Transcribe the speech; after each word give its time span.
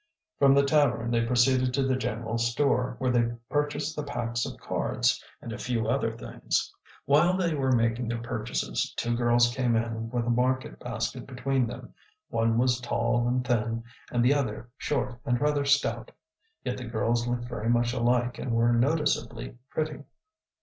From 0.39 0.55
the 0.55 0.63
tavern 0.65 1.11
they 1.11 1.27
proceeded 1.27 1.75
to 1.75 1.83
the 1.83 1.95
general 1.95 2.39
store, 2.39 2.95
where 2.97 3.11
they 3.11 3.33
purchased 3.49 3.95
the 3.95 4.01
packs 4.01 4.47
of 4.47 4.57
cards 4.59 5.23
and 5.43 5.53
a 5.53 5.59
few 5.59 5.87
other 5.87 6.11
things. 6.11 6.73
While 7.05 7.37
they 7.37 7.53
were 7.53 7.71
making 7.71 8.07
their 8.07 8.17
purchases 8.19 8.95
two 8.97 9.15
girls 9.15 9.53
came 9.53 9.75
in 9.75 10.09
with 10.09 10.25
a 10.25 10.31
market 10.31 10.79
basket 10.79 11.27
between 11.27 11.67
them. 11.67 11.93
One 12.29 12.57
was 12.57 12.81
tall 12.81 13.27
and 13.27 13.45
thin 13.45 13.83
and 14.11 14.25
the 14.25 14.33
other 14.33 14.71
short 14.75 15.19
and 15.23 15.39
rather 15.39 15.65
stout. 15.65 16.09
Yet 16.63 16.77
the 16.79 16.85
girls 16.85 17.27
looked 17.27 17.45
very 17.47 17.69
much 17.69 17.93
alike 17.93 18.39
and 18.39 18.53
were 18.53 18.73
noticeably 18.73 19.55
pretty. 19.69 20.01